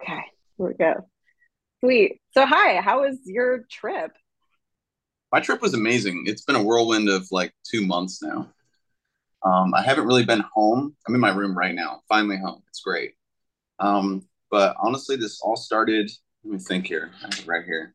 [0.00, 0.20] Okay,
[0.56, 1.08] here we go.
[1.80, 2.20] Sweet.
[2.32, 4.12] So, hi, how was your trip?
[5.32, 6.24] My trip was amazing.
[6.26, 8.48] It's been a whirlwind of like two months now.
[9.44, 10.96] Um, I haven't really been home.
[11.06, 12.62] I'm in my room right now, finally home.
[12.68, 13.14] It's great.
[13.78, 16.10] Um, but honestly, this all started.
[16.44, 17.10] Let me think here.
[17.22, 17.94] I have it right here.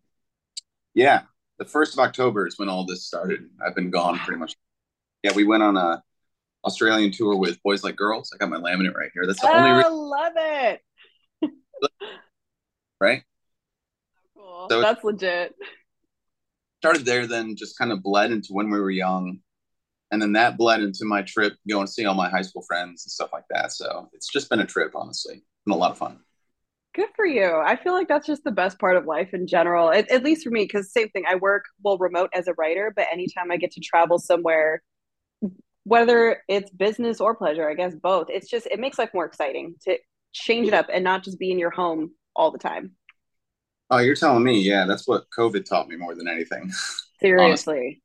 [0.93, 1.23] Yeah,
[1.57, 3.49] the first of October is when all this started.
[3.65, 4.55] I've been gone pretty much.
[5.23, 6.03] Yeah, we went on a
[6.65, 8.31] Australian tour with Boys Like Girls.
[8.33, 9.25] I got my laminate right here.
[9.25, 10.81] That's the only I reason, love it.
[12.99, 13.23] Right?
[14.35, 14.67] Cool.
[14.69, 15.55] So That's legit.
[16.81, 19.39] started there, then just kind of bled into when we were young.
[20.11, 23.05] And then that bled into my trip, going to see all my high school friends
[23.05, 23.71] and stuff like that.
[23.71, 25.35] So it's just been a trip, honestly.
[25.35, 26.19] It's been a lot of fun.
[26.93, 27.55] Good for you.
[27.55, 30.43] I feel like that's just the best part of life in general, at, at least
[30.43, 31.23] for me, because same thing.
[31.25, 34.81] I work well remote as a writer, but anytime I get to travel somewhere,
[35.83, 39.75] whether it's business or pleasure, I guess both, it's just, it makes life more exciting
[39.83, 39.97] to
[40.33, 42.91] change it up and not just be in your home all the time.
[43.89, 46.71] Oh, you're telling me, yeah, that's what COVID taught me more than anything.
[47.19, 48.01] Seriously.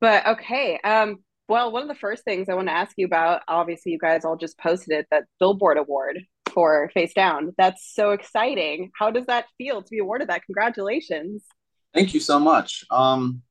[0.00, 0.80] But okay.
[0.82, 3.98] Um, well, one of the first things I want to ask you about, obviously, you
[3.98, 6.20] guys all just posted it, that Billboard Award
[6.52, 7.52] for Face Down.
[7.58, 8.90] That's so exciting.
[8.98, 10.44] How does that feel to be awarded that?
[10.46, 11.44] Congratulations.
[11.92, 12.84] Thank you so much.
[12.90, 13.42] Um,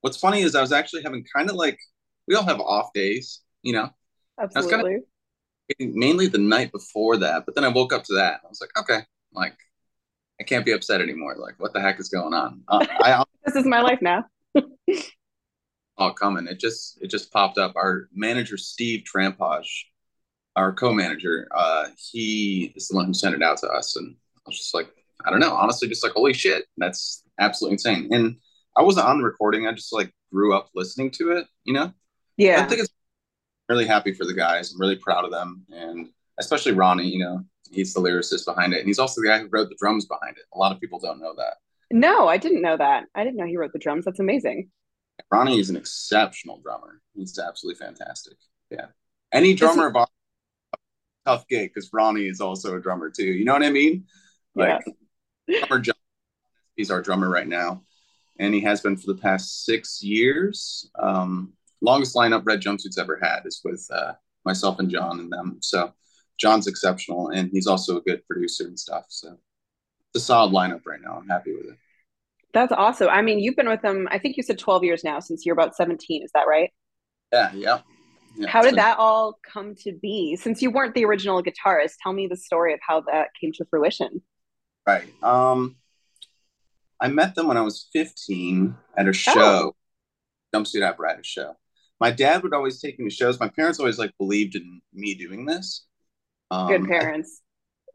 [0.00, 1.78] what's funny is I was actually having kind of like
[2.26, 3.90] we all have off days, you know.
[4.38, 4.98] I was kind of Absolutely.
[5.78, 8.40] Mainly the night before that, but then I woke up to that.
[8.44, 9.00] I was like, okay,
[9.32, 9.56] like
[10.40, 11.36] I can't be upset anymore.
[11.38, 12.62] Like, what the heck is going on?
[12.68, 14.24] Uh, I This is my life now.
[15.96, 16.46] all coming.
[16.46, 17.74] It just it just popped up.
[17.76, 19.84] Our manager Steve Trampage,
[20.56, 24.40] our co-manager, uh, he is the one who sent it out to us, and I
[24.46, 24.88] was just like,
[25.24, 28.08] I don't know, honestly, just like holy shit, that's absolutely insane.
[28.12, 28.36] And
[28.76, 29.66] I wasn't on the recording.
[29.66, 31.46] I just like grew up listening to it.
[31.64, 31.92] You know,
[32.36, 32.62] Yeah.
[32.62, 32.92] I think it's
[33.68, 34.72] really happy for the guys.
[34.72, 37.08] I'm really proud of them, and especially Ronnie.
[37.08, 39.76] You know, he's the lyricist behind it, and he's also the guy who wrote the
[39.78, 40.44] drums behind it.
[40.54, 41.54] A lot of people don't know that.
[41.90, 43.04] No, I didn't know that.
[43.14, 44.04] I didn't know he wrote the drums.
[44.04, 44.70] That's amazing.
[45.30, 47.00] Ronnie is an exceptional drummer.
[47.14, 48.36] He's absolutely fantastic.
[48.70, 48.86] Yeah.
[49.32, 49.54] Any he?
[49.54, 50.08] drummer of ours
[51.24, 53.24] tough gig because Ronnie is also a drummer too.
[53.24, 54.04] You know what I mean?
[54.54, 54.78] Yeah.
[55.48, 55.94] Like drummer John,
[56.76, 57.82] he's our drummer right now,
[58.38, 60.90] and he has been for the past six years.
[60.98, 61.52] Um,
[61.82, 64.12] longest lineup Red Jumpsuits ever had is with uh,
[64.44, 65.58] myself and John and them.
[65.60, 65.92] So
[66.38, 69.06] John's exceptional, and he's also a good producer and stuff.
[69.08, 69.36] So
[70.14, 71.18] it's a solid lineup right now.
[71.20, 71.78] I'm happy with it.
[72.54, 73.08] That's awesome.
[73.08, 75.54] I mean, you've been with them, I think you said 12 years now since you're
[75.54, 76.22] about 17.
[76.22, 76.70] Is that right?
[77.32, 77.78] Yeah, yeah,
[78.36, 78.48] yeah.
[78.48, 80.36] How It's did that all come to be?
[80.36, 83.64] Since you weren't the original guitarist, tell me the story of how that came to
[83.70, 84.20] fruition.
[84.86, 85.04] right.
[85.22, 85.76] Um,
[87.00, 89.74] I met them when I was 15 at a show, Oh,
[90.54, 91.56] show, jumpsuit apparatus show.
[92.02, 93.38] My dad would always take me to shows.
[93.38, 95.86] My parents always like believed in me doing this.
[96.50, 97.42] good Um, I, parents.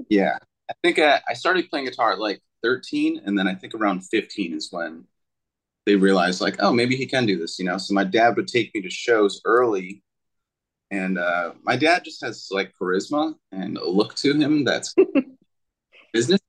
[0.07, 0.37] yeah,
[0.69, 4.07] I think I, I started playing guitar at like 13, and then I think around
[4.07, 5.03] 15 is when
[5.85, 7.77] they realized like, oh, maybe he can do this, you know.
[7.77, 10.01] So my dad would take me to shows early,
[10.89, 14.95] and uh, my dad just has like charisma and a look to him that's
[16.13, 16.39] business.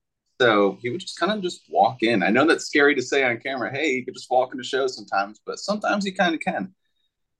[0.40, 2.22] So he would just kind of just walk in.
[2.22, 3.72] I know that's scary to say on camera.
[3.72, 6.72] Hey, you could just walk into shows sometimes, but sometimes he kind of can.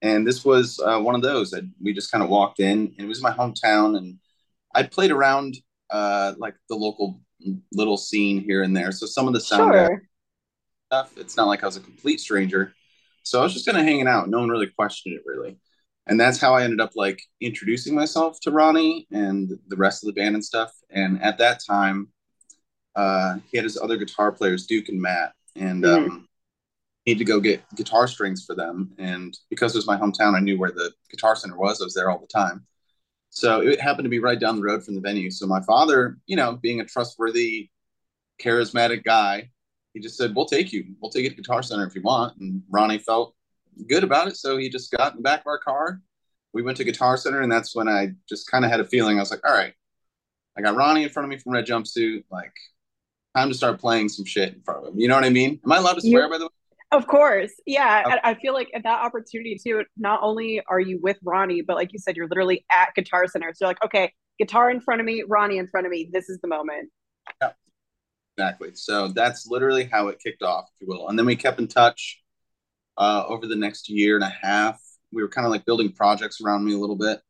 [0.02, 3.00] And this was uh, one of those that we just kind of walked in, and
[3.00, 4.18] it was my hometown, and
[4.74, 5.56] I played around
[5.90, 7.20] uh, like the local
[7.72, 8.92] little scene here and there.
[8.92, 10.02] So some of the sound Sure.
[10.86, 12.72] stuff, it's not like I was a complete stranger.
[13.22, 14.28] So I was just kind of hanging out.
[14.28, 15.58] No one really questioned it really.
[16.06, 20.06] And that's how I ended up like introducing myself to Ronnie and the rest of
[20.06, 20.72] the band and stuff.
[20.90, 22.08] And at that time,
[22.96, 26.27] uh, he had his other guitar players, Duke and Matt, and hmm um,
[27.10, 28.92] had to go get guitar strings for them.
[28.98, 31.80] And because it was my hometown, I knew where the guitar center was.
[31.80, 32.66] I was there all the time.
[33.30, 35.30] So it happened to be right down the road from the venue.
[35.30, 37.70] So my father, you know, being a trustworthy,
[38.42, 39.50] charismatic guy,
[39.94, 40.94] he just said, "We'll take you.
[41.00, 43.34] We'll take you to Guitar Center if you want." And Ronnie felt
[43.88, 46.00] good about it, so he just got in the back of our car.
[46.52, 49.18] We went to Guitar Center, and that's when I just kind of had a feeling.
[49.18, 49.74] I was like, "All right,
[50.56, 52.24] I got Ronnie in front of me from Red Jumpsuit.
[52.30, 52.54] Like,
[53.36, 55.60] time to start playing some shit in front of him." You know what I mean?
[55.64, 56.28] Am I allowed to You, swear?
[56.28, 56.50] By the way?
[56.90, 57.52] Of course.
[57.66, 58.04] Yeah.
[58.06, 58.18] Okay.
[58.22, 61.76] I, I feel like at that opportunity too, not only are you with Ronnie, but
[61.76, 63.52] like you said, you're literally at Guitar Center.
[63.54, 66.08] So you're like, okay, guitar in front of me, Ronnie in front of me.
[66.12, 66.90] This is the moment.
[67.42, 67.50] Yeah,
[68.36, 68.70] exactly.
[68.74, 71.08] So that's literally how it kicked off, if you will.
[71.08, 72.22] And then we kept in touch
[72.96, 74.80] uh, over the next year and a half.
[75.12, 77.20] We were kind of like building projects around me a little bit.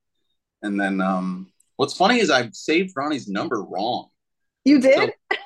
[0.62, 4.08] And then um, what's funny is I saved Ronnie's number wrong.
[4.64, 5.12] You So did?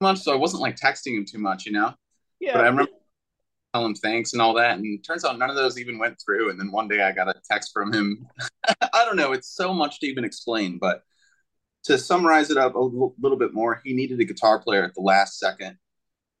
[0.00, 1.92] much, so I wasn't like texting him too much, you know.
[2.40, 2.92] But I remember
[3.74, 4.78] tell him thanks and all that.
[4.78, 6.50] And turns out none of those even went through.
[6.50, 8.26] And then one day I got a text from him.
[8.80, 9.32] I don't know.
[9.32, 11.02] It's so much to even explain, but
[11.84, 15.00] to summarize it up a little bit more, he needed a guitar player at the
[15.00, 15.76] last second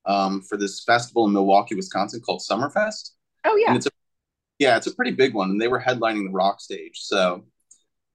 [0.06, 3.10] um, for this festival in Milwaukee, Wisconsin called Summerfest.
[3.44, 3.68] Oh yeah.
[3.68, 3.90] And it's a,
[4.58, 6.98] yeah, it's a pretty big one, and they were headlining the rock stage.
[6.98, 7.44] So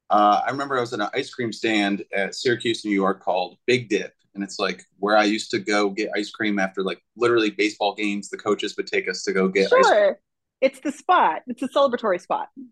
[0.10, 3.58] uh, I remember I was at an ice cream stand at Syracuse, New York, called
[3.66, 7.02] Big Dip, and it's like where I used to go get ice cream after like
[7.16, 8.30] literally baseball games.
[8.30, 9.70] The coaches would take us to go get.
[9.70, 10.20] Sure,
[10.62, 11.42] it's the spot.
[11.48, 12.50] It's a celebratory spot.
[12.56, 12.68] And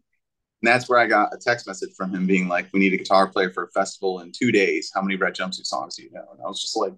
[0.62, 3.28] that's where I got a text message from him being like, "We need a guitar
[3.28, 4.92] player for a festival in two days.
[4.94, 6.94] How many Red Jumpsuit songs do you know?" And I was just like,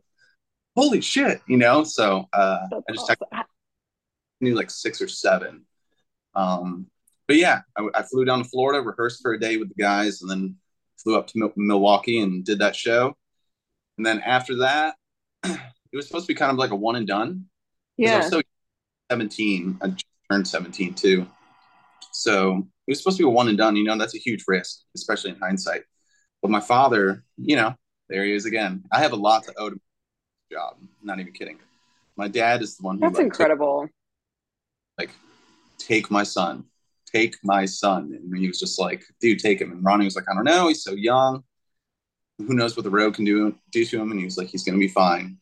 [0.76, 1.84] "Holy shit!" You know.
[1.84, 3.16] So uh, I just awesome.
[3.32, 3.44] texted,
[4.42, 5.66] knew like six or seven.
[6.36, 6.88] Um,
[7.28, 10.22] but yeah, I, I, flew down to Florida, rehearsed for a day with the guys,
[10.22, 10.56] and then
[10.98, 13.16] flew up to Mil- Milwaukee and did that show.
[13.98, 14.96] And then after that,
[15.44, 15.60] it
[15.94, 17.46] was supposed to be kind of like a one and done.
[17.98, 18.16] Yeah.
[18.16, 18.42] I was so
[19.12, 19.80] 17.
[19.82, 21.28] I just turned 17 too.
[22.12, 23.76] So it was supposed to be a one and done.
[23.76, 25.84] You know, that's a huge risk, especially in hindsight.
[26.42, 27.76] But my father, you know,
[28.10, 28.84] there he is again.
[28.92, 30.78] I have a lot to owe to my job.
[31.02, 31.60] not even kidding.
[32.16, 33.02] My dad is the one who.
[33.02, 33.82] That's like, incredible.
[33.84, 33.92] Took,
[34.98, 35.10] like,
[35.78, 36.66] take my son,
[37.12, 39.72] take my son, and he was just like, dude, take him.
[39.72, 41.44] And Ronnie was like, I don't know, he's so young.
[42.40, 44.12] Who knows what the road can do do to him?
[44.12, 45.38] And he was like, he's gonna be fine.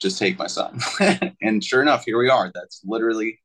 [0.00, 0.80] Just take my son.
[1.42, 2.50] and sure enough, here we are.
[2.54, 3.40] That's literally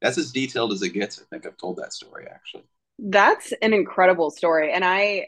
[0.00, 1.20] that's as detailed as it gets.
[1.20, 2.64] I think I've told that story actually.
[2.98, 4.72] That's an incredible story.
[4.72, 5.26] And I,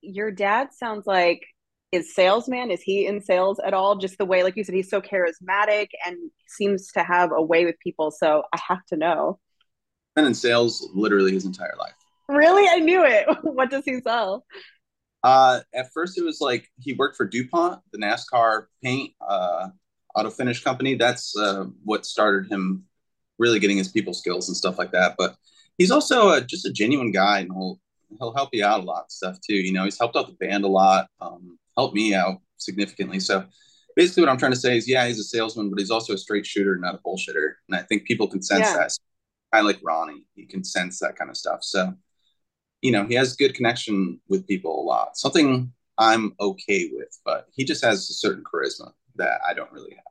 [0.00, 1.44] your dad sounds like
[1.92, 2.70] is salesman.
[2.70, 3.96] Is he in sales at all?
[3.96, 6.16] Just the way, like you said, he's so charismatic and
[6.46, 8.10] seems to have a way with people.
[8.10, 9.38] So I have to know.
[10.14, 11.94] Been in sales literally his entire life.
[12.28, 12.68] Really?
[12.68, 13.26] I knew it.
[13.42, 14.44] what does he sell?
[15.22, 19.68] Uh, at first, it was like he worked for DuPont, the NASCAR paint uh,
[20.14, 20.94] auto finish company.
[20.94, 22.84] That's uh, what started him
[23.38, 25.14] really getting his people skills and stuff like that.
[25.18, 25.36] But
[25.78, 27.80] he's also a, just a genuine guy, and he'll
[28.18, 29.54] he'll help you out a lot stuff too.
[29.54, 33.20] You know, he's helped out the band a lot, um, helped me out significantly.
[33.20, 33.44] So
[33.96, 36.18] basically, what I'm trying to say is, yeah, he's a salesman, but he's also a
[36.18, 37.54] straight shooter, not a bullshitter.
[37.68, 38.76] And I think people can sense yeah.
[38.76, 38.92] that.
[39.52, 41.60] I like Ronnie; he can sense that kind of stuff.
[41.62, 41.92] So,
[42.82, 45.16] you know, he has good connection with people a lot.
[45.16, 49.94] Something I'm okay with, but he just has a certain charisma that I don't really
[49.94, 50.04] have.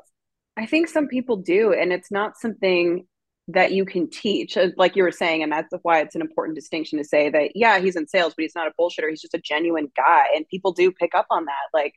[0.57, 3.05] I think some people do, and it's not something
[3.49, 6.55] that you can teach uh, like you were saying and that's why it's an important
[6.55, 9.33] distinction to say that yeah he's in sales but he's not a bullshitter he's just
[9.33, 11.95] a genuine guy and people do pick up on that like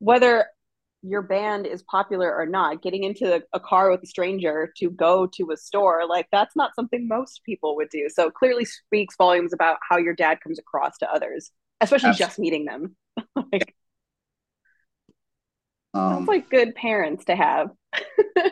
[0.00, 0.46] whether
[1.02, 5.26] your band is popular or not getting into a car with a stranger to go
[5.26, 9.52] to a store like that's not something most people would do so clearly speaks volumes
[9.52, 11.50] about how your dad comes across to others
[11.80, 12.26] especially Absolutely.
[12.26, 12.96] just meeting them
[13.52, 13.74] like
[15.94, 17.70] um, sounds like good parents to have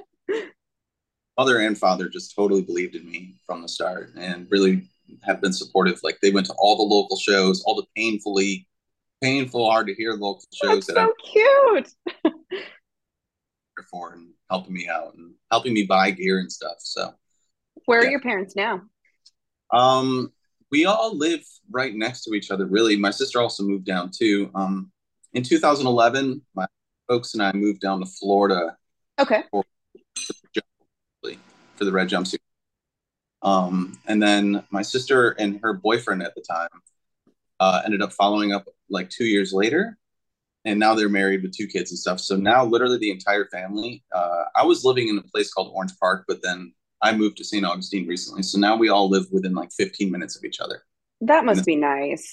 [1.38, 4.88] mother and father just totally believed in me from the start and really
[5.22, 6.00] have been supportive.
[6.02, 8.66] Like they went to all the local shows, all the painfully
[9.20, 12.24] painful, hard to hear local shows That's that so I'm cute.
[13.90, 16.76] for and helping me out and helping me buy gear and stuff.
[16.80, 17.14] So
[17.86, 18.08] where yeah.
[18.08, 18.82] are your parents now?
[19.72, 20.32] Um,
[20.70, 22.96] we all live right next to each other, really.
[22.96, 24.50] My sister also moved down too.
[24.54, 24.90] Um,
[25.32, 26.66] in 2011, my
[27.06, 28.76] folks and I moved down to Florida.
[29.18, 29.42] Okay.
[29.50, 29.64] For
[31.78, 32.38] for the red jumpsuit.
[33.40, 36.68] Um, and then my sister and her boyfriend at the time
[37.60, 39.98] uh, ended up following up like two years later.
[40.64, 42.20] And now they're married with two kids and stuff.
[42.20, 44.04] So now, literally, the entire family.
[44.14, 47.44] Uh, I was living in a place called Orange Park, but then I moved to
[47.44, 47.64] St.
[47.64, 48.42] Augustine recently.
[48.42, 50.82] So now we all live within like 15 minutes of each other.
[51.20, 52.32] That must be nice.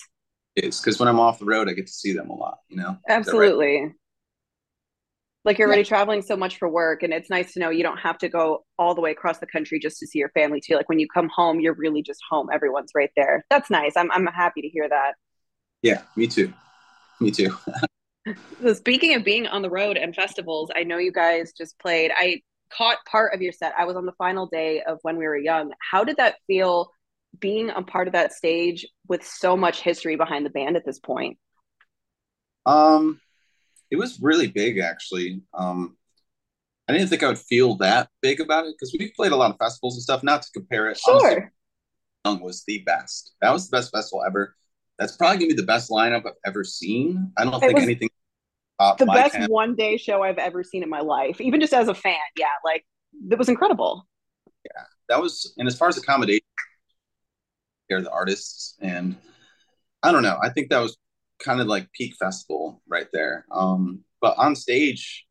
[0.55, 2.77] It's because when I'm off the road, I get to see them a lot, you
[2.77, 2.97] know?
[3.07, 3.83] Absolutely.
[3.83, 3.91] Right?
[5.45, 5.88] like you're already yeah.
[5.88, 8.65] traveling so much for work and it's nice to know you don't have to go
[8.77, 11.07] all the way across the country just to see your family too like when you
[11.13, 14.67] come home you're really just home everyone's right there that's nice i'm, I'm happy to
[14.67, 15.13] hear that
[15.86, 16.51] yeah me too
[17.20, 17.56] me too
[18.62, 22.12] so speaking of being on the road and festivals i know you guys just played
[22.18, 22.42] i
[22.75, 25.38] caught part of your set i was on the final day of when we were
[25.38, 26.89] young how did that feel
[27.39, 31.00] being a part of that stage with so much history behind the band at this
[31.00, 31.38] point
[32.65, 33.22] um
[33.92, 35.42] it was really big actually.
[35.54, 35.98] Um,
[36.88, 39.51] I didn't think I would feel that big about it because we've played a lot
[39.51, 40.24] of festivals and stuff.
[40.24, 41.51] Not to compare it, sure.
[42.25, 43.34] Young was the best.
[43.42, 44.56] That was the best festival ever.
[44.99, 47.31] That's probably gonna be the best lineup I've ever seen.
[47.37, 48.09] I don't it think anything.
[48.79, 51.93] The best one day show I've ever seen in my life, even just as a
[51.93, 52.17] fan.
[52.37, 52.85] Yeah, like
[53.29, 54.07] it was incredible.
[54.65, 55.53] Yeah, that was.
[55.57, 56.45] And as far as accommodation,
[57.87, 59.15] here the artists and
[60.03, 60.37] I don't know.
[60.41, 60.97] I think that was
[61.39, 63.45] kind of like peak festival right there.
[63.51, 65.25] Um, but on stage,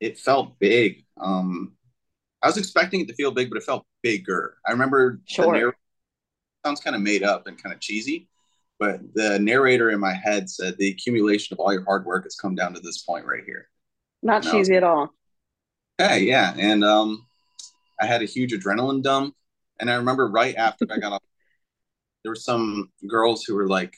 [0.00, 1.04] it felt big.
[1.20, 1.72] Um,
[2.42, 4.56] I was expecting it to feel big, but it felt bigger.
[4.66, 5.74] I remember sure.
[6.64, 8.28] sounds kind of made up and kind of cheesy,
[8.78, 12.36] but the narrator in my head said the accumulation of all your hard work has
[12.36, 13.68] come down to this point right here.
[14.22, 15.10] Not and cheesy was, at all.
[16.00, 17.26] Okay, yeah, and um,
[18.00, 19.34] I had a huge adrenaline dump,
[19.80, 21.22] and I remember right after I got off,
[22.22, 23.94] there were some girls who were like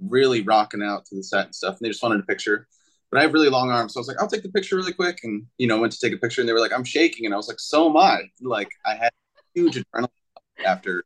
[0.00, 2.66] really rocking out to the set and stuff, and they just wanted a picture.
[3.10, 4.92] But I have really long arms, so I was like, "I'll take the picture really
[4.92, 7.24] quick," and you know, went to take a picture, and they were like, "I'm shaking,"
[7.24, 9.10] and I was like, "So am I." Like, I had
[9.54, 10.08] huge adrenaline
[10.66, 10.98] after.
[10.98, 11.04] It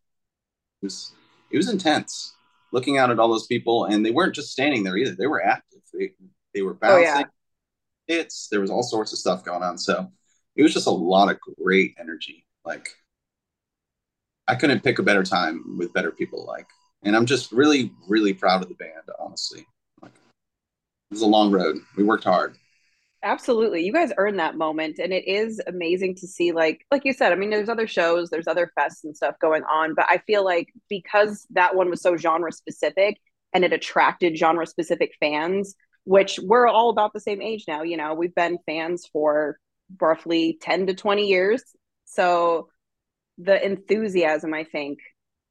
[0.87, 1.13] was
[1.53, 2.35] it was intense
[2.73, 5.45] looking out at all those people, and they weren't just standing there either; they were
[5.45, 5.81] active.
[5.93, 6.13] They
[6.55, 7.09] they were bouncing.
[7.09, 7.25] Oh, yeah.
[8.09, 8.49] Hits.
[8.51, 9.79] There was all sorts of stuff going on.
[9.79, 10.11] So
[10.57, 12.47] it was just a lot of great energy.
[12.65, 12.89] Like
[14.49, 16.45] I couldn't pick a better time with better people.
[16.45, 16.67] Like,
[17.05, 19.09] and I'm just really, really proud of the band.
[19.19, 19.67] Honestly,
[20.01, 21.77] like it was a long road.
[21.97, 22.57] We worked hard.
[23.25, 23.85] Absolutely.
[23.85, 27.33] You guys earned that moment and it is amazing to see like like you said,
[27.33, 30.45] I mean there's other shows, there's other fests and stuff going on, but I feel
[30.45, 33.19] like because that one was so genre specific
[33.53, 37.97] and it attracted genre specific fans, which we're all about the same age now, you
[37.97, 39.57] know, we've been fans for
[40.01, 41.63] roughly 10 to 20 years.
[42.07, 42.71] So
[43.39, 44.99] the enthusiasm I think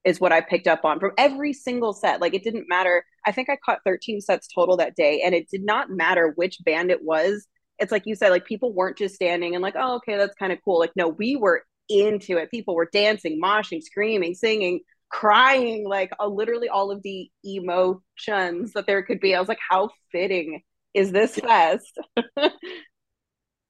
[0.04, 2.22] is what I picked up on from every single set.
[2.22, 3.06] Like it didn't matter.
[3.25, 6.58] I think I caught 13 sets total that day and it did not matter which
[6.66, 7.48] band it was.
[7.81, 10.53] It's like you said like people weren't just standing and like, "Oh, okay, that's kind
[10.53, 12.51] of cool." Like no, we were into it.
[12.51, 18.85] People were dancing, moshing, screaming, singing, crying, like uh, literally all of the emotions that
[18.88, 19.35] there could be.
[19.35, 20.61] I was like, "How fitting
[20.93, 22.00] is this fest?"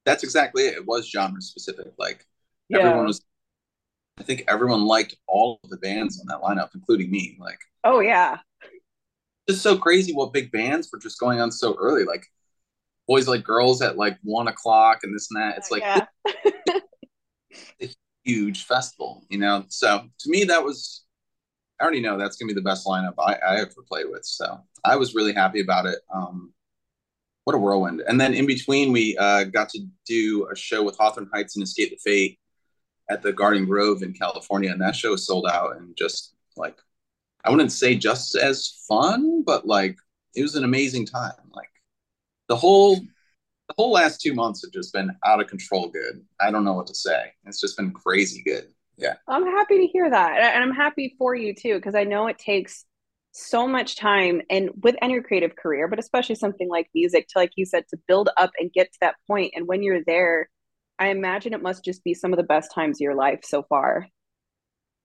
[0.05, 0.75] that's exactly it.
[0.75, 1.93] It was genre specific.
[1.97, 2.25] Like
[2.69, 2.79] yeah.
[2.79, 3.21] everyone was
[4.19, 7.37] I think everyone liked all of the bands on that lineup, including me.
[7.39, 8.37] Like Oh yeah.
[9.49, 12.03] Just so crazy what big bands were just going on so early.
[12.03, 12.25] Like
[13.11, 15.57] boys like girls at like one o'clock and this and that.
[15.57, 16.05] It's like yeah.
[17.81, 17.89] a
[18.23, 19.65] huge festival, you know.
[19.67, 21.03] So to me that was
[21.79, 24.23] I already know that's gonna be the best lineup I, I ever played with.
[24.23, 25.99] So I was really happy about it.
[26.13, 26.53] Um
[27.43, 28.01] what a whirlwind.
[28.07, 31.63] And then in between, we uh, got to do a show with Hawthorne Heights and
[31.63, 32.39] Escape the Fate
[33.09, 34.71] at the Garden Grove in California.
[34.71, 36.77] And that show sold out and just like,
[37.43, 39.97] I wouldn't say just as fun, but like
[40.35, 41.33] it was an amazing time.
[41.51, 41.70] Like
[42.51, 46.21] the whole, the whole last two months have just been out of control good.
[46.41, 47.31] I don't know what to say.
[47.45, 48.65] It's just been crazy good.
[48.97, 49.13] Yeah.
[49.25, 50.53] I'm happy to hear that.
[50.53, 52.83] And I'm happy for you too, because I know it takes
[53.31, 57.53] so much time and with any creative career but especially something like music to like
[57.55, 60.49] you said to build up and get to that point and when you're there
[60.99, 63.63] i imagine it must just be some of the best times of your life so
[63.63, 64.05] far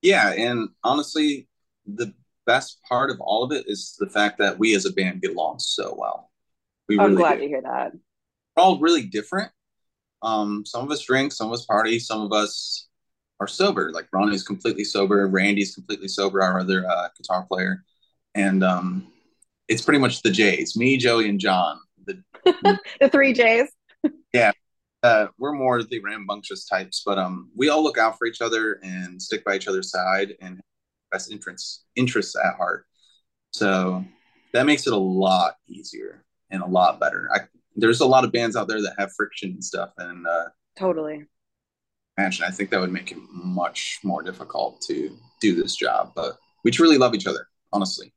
[0.03, 1.47] yeah and honestly
[1.87, 2.13] the
[2.47, 5.31] best part of all of it is the fact that we as a band get
[5.31, 6.29] along so well
[6.89, 7.41] we i'm glad do.
[7.43, 7.93] to hear that
[8.57, 9.51] we're all really different
[10.23, 12.89] um some of us drink some of us party some of us
[13.41, 17.85] are sober like ronnie's completely sober randy's completely sober our other uh, guitar player
[18.37, 19.11] and um,
[19.67, 21.81] it's pretty much the J's, me, Joey, and John.
[22.05, 22.23] The,
[23.01, 23.73] the three J's.
[24.33, 24.53] yeah,
[25.03, 28.79] uh, we're more the rambunctious types, but um, we all look out for each other
[28.83, 30.61] and stick by each other's side and
[31.11, 32.85] best interests interests at heart.
[33.53, 34.05] So
[34.53, 37.29] that makes it a lot easier and a lot better.
[37.33, 37.41] I,
[37.75, 40.47] there's a lot of bands out there that have friction and stuff, and uh,
[40.79, 41.27] totally.
[42.19, 46.37] Imagine, I think that would make it much more difficult to do this job, but
[46.65, 48.13] we truly love each other, honestly.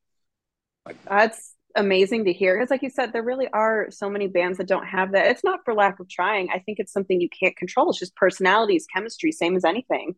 [0.85, 4.57] Like that's amazing to hear because like you said there really are so many bands
[4.57, 7.29] that don't have that it's not for lack of trying i think it's something you
[7.29, 10.15] can't control it's just personalities chemistry same as anything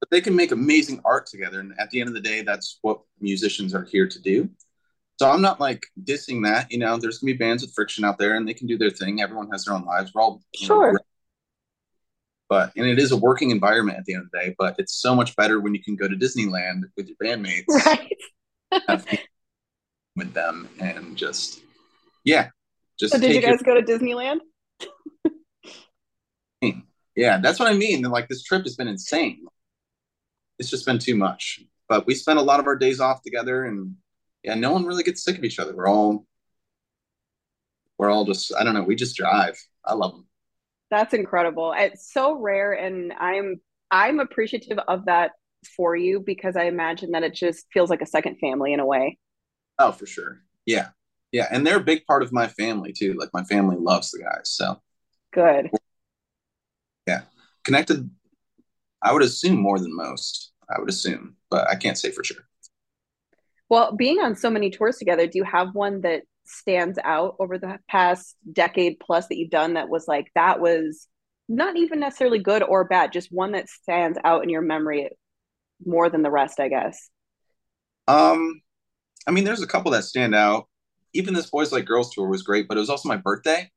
[0.00, 2.78] but they can make amazing art together and at the end of the day that's
[2.80, 4.48] what musicians are here to do
[5.16, 8.18] so i'm not like dissing that you know there's gonna be bands with friction out
[8.18, 10.92] there and they can do their thing everyone has their own lives we're all sure.
[10.92, 10.98] know,
[12.48, 14.94] but and it is a working environment at the end of the day but it's
[14.94, 17.64] so much better when you can go to disneyland with your bandmates.
[18.88, 19.20] Right.
[20.16, 21.60] With them and just
[22.24, 22.48] yeah
[22.98, 23.80] just so did you guys your...
[23.80, 24.40] go to disneyland?
[27.14, 29.46] Yeah that's what i mean like this trip has been insane.
[30.58, 33.64] It's just been too much but we spent a lot of our days off together
[33.64, 33.94] and
[34.46, 36.24] yeah no one really gets sick of each other we're all
[37.98, 40.26] we're all just i don't know we just drive i love them
[40.90, 43.60] that's incredible it's so rare and i'm
[43.90, 45.32] i'm appreciative of that
[45.76, 48.86] for you because i imagine that it just feels like a second family in a
[48.86, 49.18] way
[49.78, 50.40] Oh, for sure.
[50.64, 50.88] Yeah.
[51.32, 51.48] Yeah.
[51.50, 53.14] And they're a big part of my family too.
[53.14, 54.50] Like my family loves the guys.
[54.50, 54.80] So
[55.32, 55.70] good.
[57.06, 57.22] Yeah.
[57.64, 58.08] Connected,
[59.02, 60.52] I would assume more than most.
[60.74, 62.48] I would assume, but I can't say for sure.
[63.68, 67.58] Well, being on so many tours together, do you have one that stands out over
[67.58, 71.08] the past decade plus that you've done that was like, that was
[71.48, 75.10] not even necessarily good or bad, just one that stands out in your memory
[75.84, 77.08] more than the rest, I guess.
[78.08, 78.60] Um,
[79.26, 80.68] I mean, there's a couple that stand out.
[81.12, 83.70] Even this Boys Like Girls tour was great, but it was also my birthday.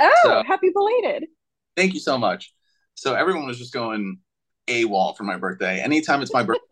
[0.00, 1.28] Oh, so, happy belated.
[1.76, 2.52] Thank you so much.
[2.94, 4.18] So everyone was just going
[4.66, 5.80] AWOL for my birthday.
[5.80, 6.64] Anytime it's my birthday,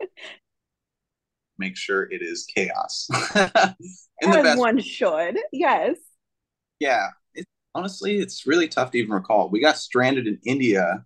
[1.59, 3.07] make sure it is chaos.
[4.21, 5.97] In the best one should, yes.
[6.79, 7.09] Yeah.
[7.33, 9.49] It, honestly, it's really tough to even recall.
[9.49, 11.05] We got stranded in India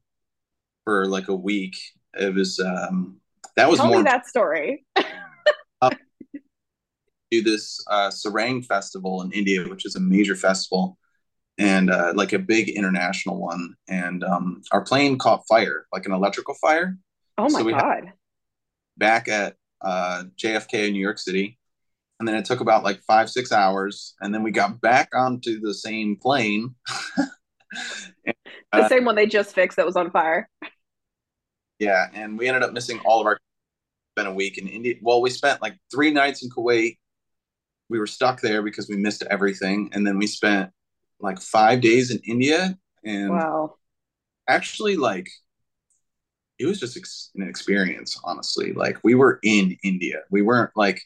[0.84, 1.76] for like a week.
[2.14, 3.18] It was um
[3.56, 4.86] that was Tell more me that story.
[4.96, 5.90] uh,
[7.32, 10.98] do this uh, Saarang festival in India, which is a major festival
[11.58, 13.76] and uh, like a big international one.
[13.88, 16.98] And um, our plane caught fire, like an electrical fire.
[17.38, 18.14] Oh my so god!
[18.98, 21.58] Back at uh, JFK in New York City,
[22.20, 25.60] and then it took about like five six hours, and then we got back onto
[25.60, 26.76] the same plane.
[28.26, 28.36] and,
[28.72, 30.50] the uh, same one they just fixed that was on fire.
[31.80, 33.40] Yeah, and we ended up missing all of our.
[34.16, 34.94] Been a week in India.
[35.02, 36.98] Well, we spent like three nights in Kuwait.
[37.90, 40.70] We were stuck there because we missed everything, and then we spent
[41.20, 43.76] like five days in India, and wow,
[44.48, 45.28] actually, like
[46.60, 48.20] it was just ex- an experience.
[48.24, 50.22] Honestly, like we were in India.
[50.30, 51.02] We weren't like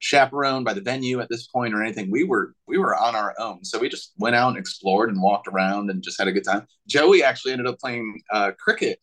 [0.00, 2.10] chaperoned by the venue at this point or anything.
[2.10, 3.64] We were we were on our own.
[3.64, 6.44] So we just went out and explored and walked around and just had a good
[6.44, 6.66] time.
[6.86, 9.00] Joey actually ended up playing uh, cricket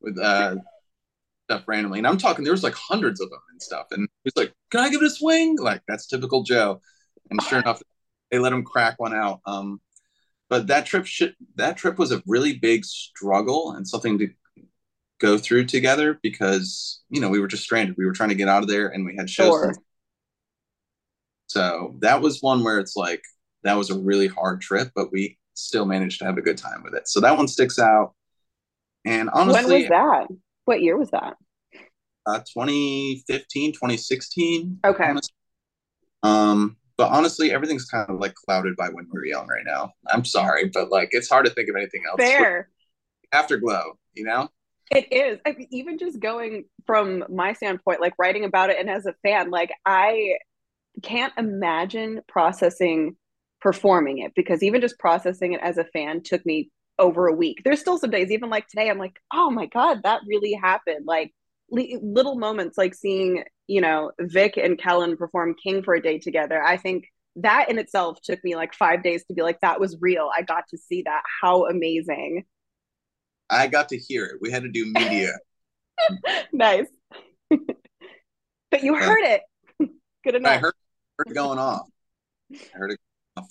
[0.00, 0.56] with uh,
[1.44, 3.86] stuff randomly, and I'm talking there was like hundreds of them and stuff.
[3.90, 6.80] And he's like, "Can I give it a swing?" Like that's typical Joe.
[7.30, 7.82] And sure enough,
[8.30, 9.40] they let him crack one out.
[9.44, 9.80] Um,
[10.48, 14.28] but that trip should, that trip was a really big struggle and something to
[15.20, 18.48] go through together because you know we were just stranded we were trying to get
[18.48, 19.74] out of there and we had shows sure.
[21.46, 23.22] so that was one where it's like
[23.64, 26.82] that was a really hard trip but we still managed to have a good time
[26.84, 28.14] with it so that one sticks out
[29.04, 30.26] and honestly when was that
[30.66, 31.34] what year was that
[32.26, 35.34] uh 2015 2016 okay honestly.
[36.22, 39.92] um but honestly, everything's kind of like clouded by when we were young right now.
[40.08, 42.18] I'm sorry, but like it's hard to think of anything else.
[42.18, 42.68] Fair.
[43.32, 44.48] Afterglow, you know?
[44.90, 45.38] It is.
[45.46, 49.14] I mean, even just going from my standpoint, like writing about it and as a
[49.22, 50.38] fan, like I
[51.02, 53.16] can't imagine processing
[53.60, 57.62] performing it because even just processing it as a fan took me over a week.
[57.64, 61.06] There's still some days, even like today, I'm like, oh my God, that really happened.
[61.06, 61.34] Like
[61.70, 66.60] little moments like seeing you know, Vic and Kellin perform King for a day together.
[66.60, 67.04] I think
[67.36, 70.30] that in itself took me like five days to be like, that was real.
[70.36, 71.22] I got to see that.
[71.42, 72.44] How amazing.
[73.50, 74.38] I got to hear it.
[74.40, 75.32] We had to do media.
[76.52, 76.86] nice.
[77.50, 79.42] but you heard it.
[80.24, 80.52] Good enough.
[80.52, 80.74] I heard,
[81.18, 81.88] heard it going off.
[82.52, 82.98] I heard it.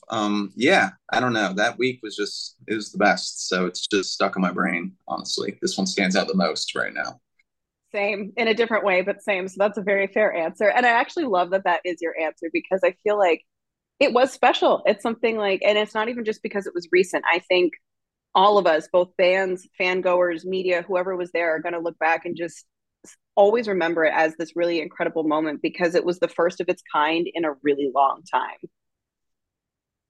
[0.09, 1.53] Um, yeah, I don't know.
[1.53, 3.47] That week was just it was the best.
[3.47, 5.57] So it's just stuck in my brain, honestly.
[5.61, 7.19] This one stands out the most right now.
[7.93, 9.47] Same in a different way, but same.
[9.47, 10.69] So that's a very fair answer.
[10.69, 13.43] And I actually love that that is your answer because I feel like
[13.99, 14.83] it was special.
[14.85, 17.23] It's something like, and it's not even just because it was recent.
[17.31, 17.73] I think
[18.37, 21.97] all of us, both fans, fan goers, media, whoever was there, are going to look
[21.97, 22.65] back and just
[23.35, 26.83] always remember it as this really incredible moment because it was the first of its
[26.93, 28.69] kind in a really long time.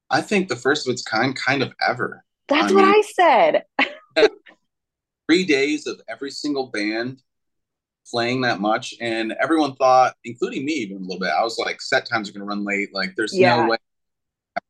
[0.09, 2.25] I think the first of its kind, kind of ever.
[2.49, 3.63] That's I what mean, I said.
[5.29, 7.21] three days of every single band
[8.11, 8.93] playing that much.
[8.99, 12.33] And everyone thought, including me even a little bit, I was like, set times are
[12.33, 12.89] going to run late.
[12.93, 13.55] Like, there's yeah.
[13.55, 13.77] no way.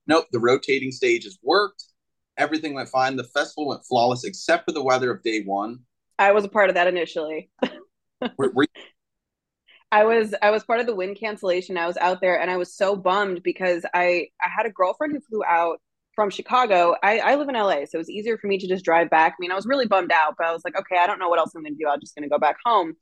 [0.06, 1.84] Nope, the rotating stage has worked.
[2.38, 3.16] Everything went fine.
[3.16, 5.80] The festival went flawless, except for the weather of day one.
[6.20, 7.50] I was a part of that initially.
[8.38, 8.68] were, were
[9.92, 11.78] I was I was part of the wind cancellation.
[11.78, 15.14] I was out there and I was so bummed because I I had a girlfriend
[15.14, 15.80] who flew out
[16.14, 16.96] from Chicago.
[17.04, 19.34] I, I live in LA, so it was easier for me to just drive back.
[19.34, 21.30] I mean, I was really bummed out, but I was like, okay, I don't know
[21.30, 21.88] what else I'm gonna do.
[21.88, 22.96] I'm just gonna go back home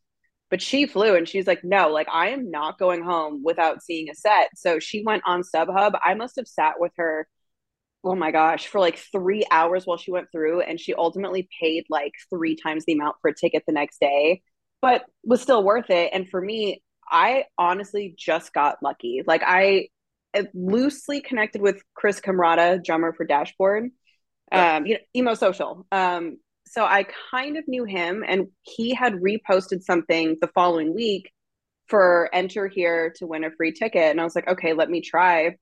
[0.49, 4.09] but she flew and she's like no like i am not going home without seeing
[4.09, 7.27] a set so she went on StubHub i must have sat with her
[8.05, 11.83] oh my gosh for like three hours while she went through and she ultimately paid
[11.89, 14.41] like three times the amount for a ticket the next day
[14.81, 19.87] but was still worth it and for me i honestly just got lucky like i
[20.53, 23.89] loosely connected with chris Kamrada, drummer for dashboard
[24.51, 26.37] um you know emo social um
[26.67, 31.31] so I kind of knew him, and he had reposted something the following week
[31.87, 34.09] for enter here to win a free ticket.
[34.11, 35.55] And I was like, okay, let me try.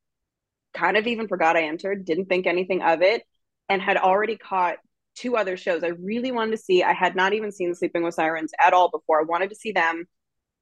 [0.73, 3.23] Kind of even forgot I entered, didn't think anything of it,
[3.69, 4.77] and had already caught
[5.15, 6.83] two other shows I really wanted to see.
[6.83, 9.21] I had not even seen Sleeping with Sirens at all before.
[9.21, 10.05] I wanted to see them.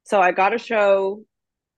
[0.04, 1.24] So I got a show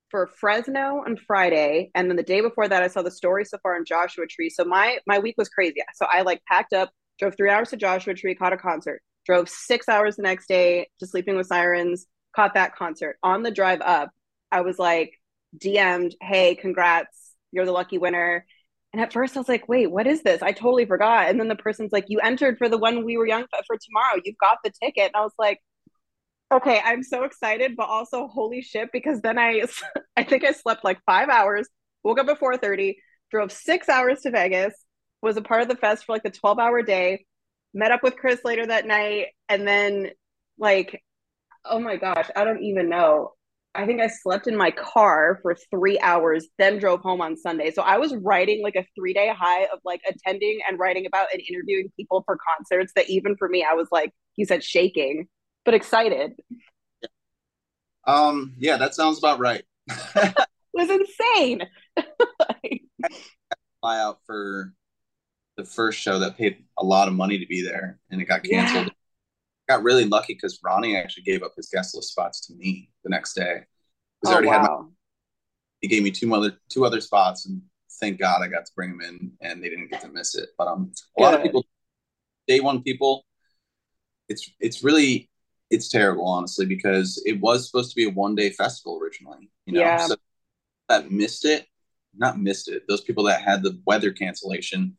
[0.10, 3.58] for Fresno on Friday, and then the day before that, I saw the story so
[3.64, 4.50] far in Joshua Tree.
[4.50, 5.82] So my my week was crazy.
[5.96, 9.50] So I like packed up, drove three hours to Joshua Tree, caught a concert, drove
[9.50, 13.18] six hours the next day to Sleeping with Sirens, caught that concert.
[13.24, 14.12] On the drive up,
[14.52, 15.14] I was like,
[15.58, 17.23] DM'd, hey, congrats,
[17.54, 18.46] you're the lucky winner.
[18.92, 20.42] And at first I was like, wait, what is this?
[20.42, 21.30] I totally forgot.
[21.30, 24.22] And then the person's like, you entered for the one we were young for tomorrow.
[24.24, 25.06] You've got the ticket.
[25.06, 25.60] And I was like,
[26.54, 29.64] okay, I'm so excited, but also holy shit, because then I
[30.18, 31.68] I think I slept like five hours,
[32.04, 32.96] woke up at 4:30,
[33.32, 34.74] drove six hours to Vegas,
[35.22, 37.26] was a part of the fest for like the 12 hour day,
[37.74, 40.12] met up with Chris later that night, and then
[40.58, 41.04] like,
[41.66, 43.34] oh my gosh, I don't even know.
[43.76, 47.72] I think I slept in my car for three hours, then drove home on Sunday.
[47.72, 51.28] So I was writing like a three day high of like attending and writing about
[51.34, 55.28] and interviewing people for concerts that even for me, I was like, you said shaking,
[55.66, 56.34] but excited.
[58.06, 59.64] Um, yeah, that sounds about right.
[59.90, 61.64] it was insane.
[63.82, 64.74] Fly out for
[65.58, 68.44] the first show that paid a lot of money to be there and it got
[68.44, 68.88] canceled.
[68.88, 68.94] Yeah
[69.74, 73.10] got really lucky because Ronnie actually gave up his guest list spots to me the
[73.10, 73.62] next day.
[74.26, 74.54] Oh, already wow.
[74.54, 74.78] had my,
[75.82, 77.62] he gave me two other two other spots, and
[78.00, 80.50] thank God I got to bring them in, and they didn't get to miss it.
[80.58, 81.24] But um, a Good.
[81.24, 81.66] lot of people,
[82.48, 83.26] day one people,
[84.30, 85.30] it's it's really
[85.70, 89.50] it's terrible honestly because it was supposed to be a one day festival originally.
[89.66, 89.98] You know, yeah.
[90.08, 90.16] so
[90.90, 91.66] that missed it,
[92.16, 92.84] not missed it.
[92.88, 94.98] Those people that had the weather cancellation,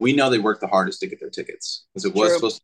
[0.00, 2.36] we know they worked the hardest to get their tickets because it was True.
[2.36, 2.62] supposed to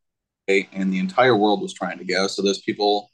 [0.72, 2.26] and the entire world was trying to go.
[2.26, 3.10] So those people,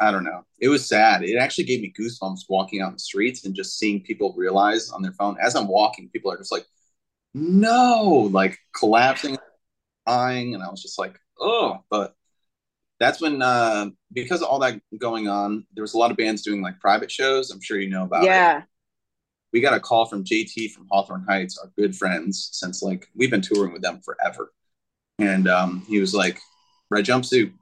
[0.00, 1.22] I don't know, it was sad.
[1.22, 4.90] It actually gave me goosebumps walking out in the streets and just seeing people realize
[4.90, 6.66] on their phone as I'm walking, people are just like,
[7.34, 9.38] no, like collapsing,
[10.06, 12.14] crying, and I was just like, oh, but
[13.00, 16.42] that's when uh, because of all that going on, there was a lot of bands
[16.42, 17.50] doing like private shows.
[17.50, 18.58] I'm sure you know about yeah.
[18.58, 18.64] It.
[19.52, 23.30] We got a call from JT from Hawthorne Heights, our good friends since like we've
[23.30, 24.52] been touring with them forever.
[25.18, 26.40] And um, he was like,
[26.92, 27.52] red jumpsuit.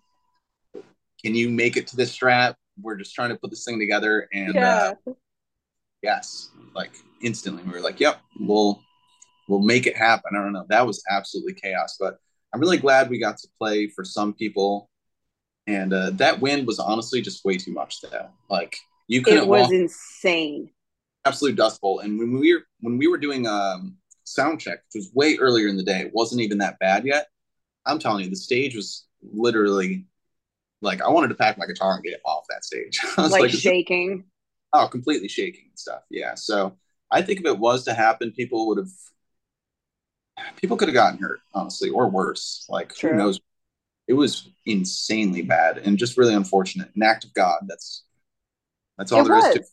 [1.22, 2.56] Can you make it to this strap?
[2.80, 4.28] We're just trying to put this thing together.
[4.32, 4.92] And yeah.
[5.06, 5.12] uh,
[6.02, 8.80] yes, like instantly, we were like, yep, we'll
[9.48, 10.32] we'll make it happen.
[10.34, 10.66] I don't know.
[10.68, 12.18] That was absolutely chaos, but
[12.52, 14.90] I'm really glad we got to play for some people.
[15.66, 18.28] And uh, that wind was honestly just way too much though.
[18.48, 18.76] Like
[19.08, 19.44] you couldn't.
[19.44, 19.72] It was walk.
[19.72, 20.70] insane.
[21.26, 22.00] Absolute dust bowl.
[22.00, 25.68] And when we were when we were doing um, sound check, which was way earlier
[25.68, 27.26] in the day, it wasn't even that bad yet.
[27.86, 30.06] I'm telling you, the stage was literally
[30.82, 33.00] like I wanted to pack my guitar and get off that stage.
[33.18, 34.24] like, like, shaking.
[34.72, 36.02] Oh, completely shaking and stuff.
[36.10, 36.34] Yeah.
[36.34, 36.76] So
[37.10, 38.90] I think if it was to happen, people would have
[40.56, 42.66] people could have gotten hurt, honestly, or worse.
[42.68, 43.10] Like True.
[43.10, 43.40] who knows?
[44.08, 46.90] It was insanely bad and just really unfortunate.
[46.94, 47.60] An act of God.
[47.66, 48.04] That's
[48.96, 49.46] that's all it there was.
[49.46, 49.64] is to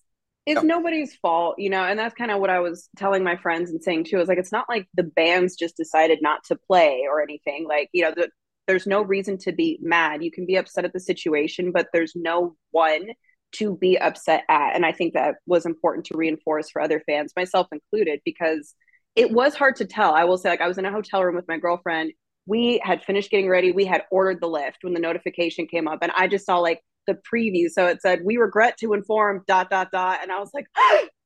[0.47, 3.69] it's nobody's fault, you know, and that's kind of what I was telling my friends
[3.69, 4.21] and saying too.
[4.21, 7.67] Is like it's not like the bands just decided not to play or anything.
[7.67, 8.29] Like you know, the,
[8.67, 10.23] there's no reason to be mad.
[10.23, 13.07] You can be upset at the situation, but there's no one
[13.53, 14.75] to be upset at.
[14.75, 18.75] And I think that was important to reinforce for other fans, myself included, because
[19.15, 20.13] it was hard to tell.
[20.13, 22.11] I will say, like, I was in a hotel room with my girlfriend.
[22.45, 23.71] We had finished getting ready.
[23.71, 26.81] We had ordered the Lyft when the notification came up, and I just saw like
[27.07, 27.69] the preview.
[27.69, 30.67] So it said, "We regret to inform." Dot dot dot, and I was like,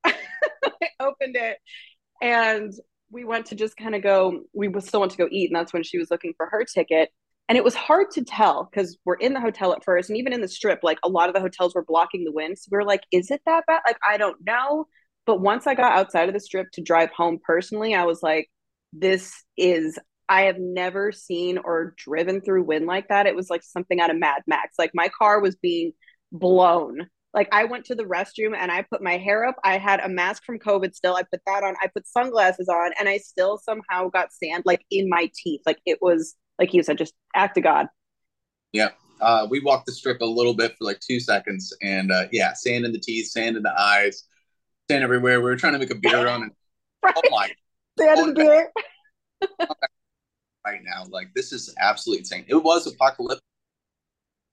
[0.04, 0.14] I
[1.00, 1.58] opened it,
[2.22, 2.74] and
[3.12, 4.44] we went to just kind of go.
[4.54, 7.10] We still want to go eat, and that's when she was looking for her ticket.
[7.50, 10.32] And it was hard to tell because we're in the hotel at first, and even
[10.32, 12.58] in the strip, like a lot of the hotels were blocking the wind.
[12.58, 13.82] So we were like, is it that bad?
[13.86, 14.88] Like, I don't know.
[15.26, 18.50] But once I got outside of the strip to drive home personally, I was like,
[18.94, 20.00] this is,
[20.30, 23.28] I have never seen or driven through wind like that.
[23.28, 24.76] It was like something out of Mad Max.
[24.80, 25.92] Like my car was being
[26.32, 27.08] blown.
[27.34, 29.56] Like I went to the restroom and I put my hair up.
[29.64, 31.16] I had a mask from COVID still.
[31.16, 31.76] I put that on.
[31.82, 35.62] I put sunglasses on and I still somehow got sand like in my teeth.
[35.66, 37.88] Like it was like you said, just act to God.
[38.72, 38.90] Yeah.
[39.20, 42.54] Uh, we walked the strip a little bit for like two seconds, and uh, yeah,
[42.54, 44.24] sand in the teeth, sand in the eyes,
[44.90, 45.40] sand everywhere.
[45.40, 46.52] We were trying to make a beer run, and
[47.04, 47.14] right.
[47.18, 47.50] oh my,
[48.00, 48.72] sand in the beer.
[50.66, 52.46] right now, like this is absolutely insane.
[52.48, 53.44] It was apocalyptic.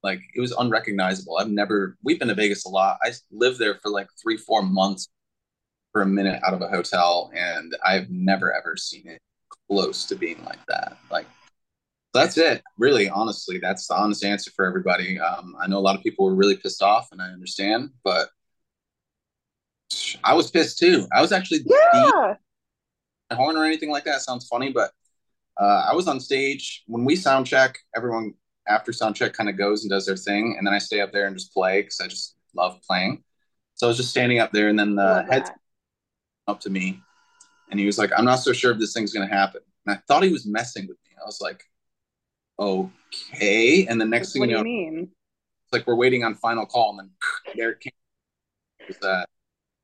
[0.02, 1.38] Like it was unrecognizable.
[1.38, 1.96] I've never.
[2.02, 2.98] We've been to Vegas a lot.
[3.02, 5.08] I lived there for like three, four months
[5.92, 9.20] for a minute out of a hotel, and I've never ever seen it
[9.70, 10.98] close to being like that.
[11.10, 11.26] Like
[12.14, 12.62] that's it.
[12.78, 15.18] Really, honestly, that's the honest answer for everybody.
[15.18, 18.30] Um, I know a lot of people were really pissed off, and I understand, but
[20.24, 21.06] I was pissed too.
[21.12, 22.34] I was actually yeah.
[23.32, 24.90] Horn or anything like that sounds funny, but
[25.60, 27.78] uh, I was on stage when we sound check.
[27.94, 28.32] Everyone
[28.66, 31.12] after sound check kind of goes and does their thing, and then I stay up
[31.12, 33.22] there and just play because I just love playing.
[33.74, 35.50] So I was just standing up there, and then the head
[36.46, 37.02] up to me,
[37.70, 40.00] and he was like, "I'm not so sure if this thing's gonna happen." And I
[40.08, 41.16] thought he was messing with me.
[41.20, 41.62] I was like,
[42.58, 43.86] okay.
[43.86, 45.12] And the next thing What do you know, mean?
[45.64, 47.10] it's like we're waiting on final call, and then
[47.54, 47.92] there came.
[49.02, 49.24] Uh,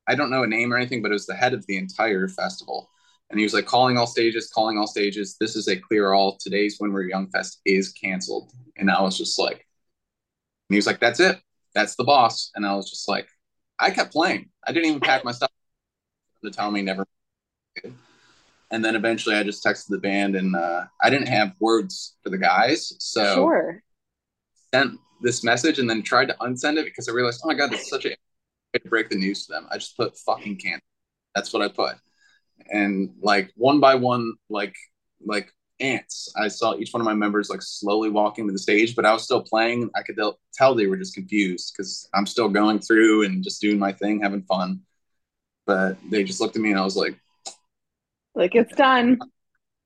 [0.07, 2.27] I don't know a name or anything, but it was the head of the entire
[2.27, 2.89] festival.
[3.29, 5.37] And he was like calling all stages, calling all stages.
[5.39, 6.37] This is a clear all.
[6.39, 8.51] Today's When We're Young Fest is canceled.
[8.77, 9.65] And I was just like, and
[10.69, 11.39] he was like, that's it.
[11.73, 12.51] That's the boss.
[12.55, 13.27] And I was just like,
[13.79, 14.49] I kept playing.
[14.65, 15.51] I didn't even pack my stuff
[16.43, 17.05] to tell me never.
[18.71, 22.29] And then eventually I just texted the band and uh, I didn't have words for
[22.29, 22.93] the guys.
[22.99, 23.83] So Sure.
[24.73, 27.71] sent this message and then tried to unsend it because I realized, oh my God,
[27.71, 29.67] this is such a way to break the news to them.
[29.71, 30.81] I just put fucking can't.
[31.35, 31.95] That's what I put.
[32.71, 34.75] And like one by one, like
[35.25, 38.95] like ants, I saw each one of my members like slowly walking to the stage,
[38.95, 39.89] but I was still playing.
[39.95, 40.17] I could
[40.53, 44.21] tell they were just confused because I'm still going through and just doing my thing,
[44.21, 44.81] having fun.
[45.65, 47.19] But they just looked at me and I was like,
[48.35, 49.19] Like it's done.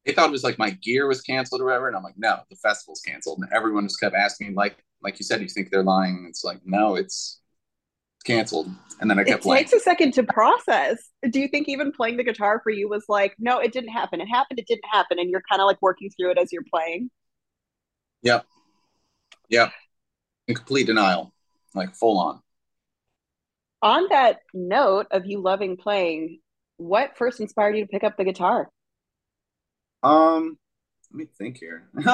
[0.05, 1.87] they thought it was like my gear was canceled or whatever.
[1.87, 3.39] And I'm like, no, the festival's canceled.
[3.39, 6.25] And everyone just kept asking me, like, like you said, you think they're lying?
[6.29, 7.41] It's like, no, it's
[8.25, 8.69] canceled.
[9.01, 9.63] And then I kept like It playing.
[9.65, 11.09] takes a second to process.
[11.29, 14.21] Do you think even playing the guitar for you was like, no, it didn't happen.
[14.21, 15.19] It happened, it didn't happen.
[15.19, 17.11] And you're kind of like working through it as you're playing?
[18.21, 18.45] Yep.
[19.49, 19.71] Yep.
[20.47, 21.33] In complete denial,
[21.75, 22.41] like full on.
[23.81, 26.39] On that note of you loving playing,
[26.79, 28.69] what first inspired you to pick up the guitar?
[30.01, 30.57] Um,
[31.11, 31.89] let me think here.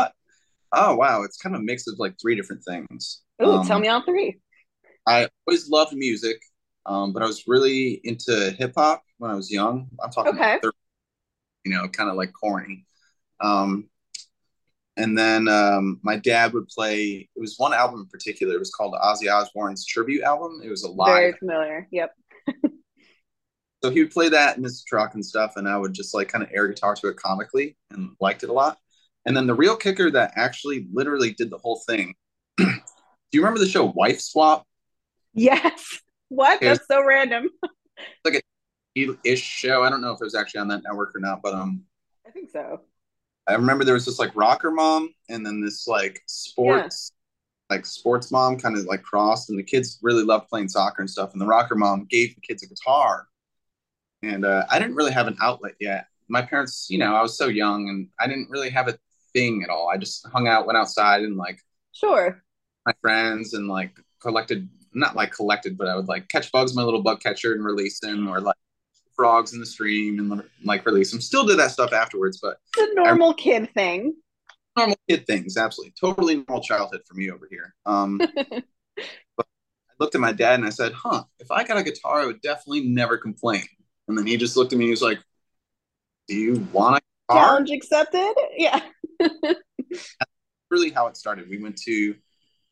[0.72, 3.22] oh wow, it's kind of a mix of like three different things.
[3.40, 4.40] Oh, Um, tell me all three.
[5.08, 6.38] I always loved music,
[6.86, 9.88] um, but I was really into hip hop when I was young.
[10.04, 10.58] I'm talking Okay.
[10.62, 10.76] 30,
[11.66, 12.86] you know, kind of like corny.
[13.40, 13.88] Um,
[14.98, 17.30] and then um, my dad would play.
[17.36, 18.56] It was one album in particular.
[18.56, 20.62] It was called Ozzy Osbourne's tribute album.
[20.64, 21.10] It was a live.
[21.14, 21.88] Very familiar.
[21.92, 22.16] Yep.
[23.86, 26.28] So he would play that in his truck and stuff, and I would just like
[26.28, 28.80] kind of air guitar to it comically and liked it a lot.
[29.28, 32.16] And then the real kicker that actually literally did the whole thing.
[32.58, 32.66] Do
[33.32, 34.66] you remember the show Wife Swap?
[35.36, 36.02] Yes.
[36.30, 36.64] What?
[36.64, 37.48] It That's so random.
[38.26, 38.44] like
[38.96, 39.84] a ish show.
[39.84, 41.84] I don't know if it was actually on that network or not, but um,
[42.26, 42.82] I think so.
[43.46, 46.22] I remember there was this like rocker mom and then this like Yeah.
[46.26, 47.12] sports
[47.70, 51.10] like sports mom kind of like crossed, and the kids really loved playing soccer and
[51.10, 51.34] stuff.
[51.34, 53.28] And the rocker mom gave the kids a guitar,
[54.26, 56.08] and uh, I didn't really have an outlet yet.
[56.28, 58.98] My parents, you know, I was so young and I didn't really have a
[59.34, 59.90] thing at all.
[59.90, 61.60] I just hung out, went outside, and like
[61.94, 62.44] Sure.
[62.86, 66.76] my friends and like collected not like collected but i would like catch bugs in
[66.76, 68.56] my little bug catcher and release them or like
[69.16, 72.90] frogs in the stream and like release them still did that stuff afterwards but The
[72.96, 74.16] normal kid thing.
[74.78, 78.66] normal kid things absolutely totally normal childhood for me over here um but
[79.40, 82.26] i looked at my dad and i said huh if i got a guitar i
[82.26, 83.64] would definitely never complain
[84.08, 85.20] and then he just looked at me he was like
[86.28, 88.34] do you want a guitar Challenge accepted.
[88.58, 88.82] Yeah.
[90.72, 91.50] really how it started.
[91.50, 92.16] We went to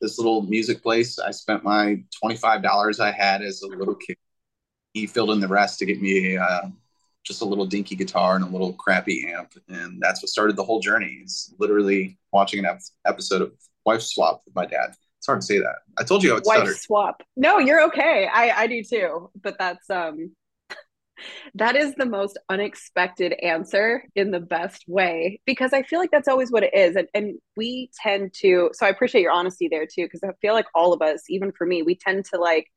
[0.01, 1.19] this little music place.
[1.19, 4.17] I spent my $25 I had as a little kid.
[4.93, 6.67] He filled in the rest to get me uh,
[7.23, 9.53] just a little dinky guitar and a little crappy amp.
[9.69, 11.19] And that's what started the whole journey.
[11.21, 13.53] It's literally watching an ep- episode of
[13.85, 14.93] Wife Swap with my dad.
[15.19, 15.75] It's hard to say that.
[15.97, 16.73] I told you I would Wife stutter.
[16.73, 17.23] swap.
[17.37, 18.27] No, you're okay.
[18.31, 19.29] I I do too.
[19.41, 20.31] But that's um
[21.55, 26.27] that is the most unexpected answer in the best way because I feel like that's
[26.27, 26.95] always what it is.
[26.95, 30.53] And and we tend to so I appreciate your honesty there too because I feel
[30.53, 32.67] like all of us, even for me, we tend to like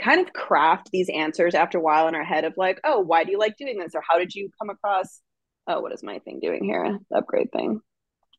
[0.00, 3.24] kind of craft these answers after a while in our head of like, oh, why
[3.24, 3.94] do you like doing this?
[3.94, 5.20] Or how did you come across
[5.68, 6.98] oh, what is my thing doing here?
[7.14, 7.80] Upgrade thing.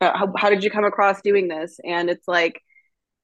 [0.01, 1.79] Uh, how, how did you come across doing this?
[1.85, 2.61] And it's like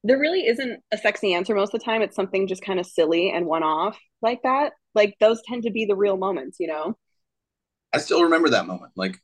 [0.04, 2.02] there really isn't a sexy answer most of the time.
[2.02, 4.74] It's something just kind of silly and one off like that.
[5.00, 6.98] Like those tend to be the real moments, you know?
[7.94, 8.92] I still remember that moment.
[8.96, 9.18] Like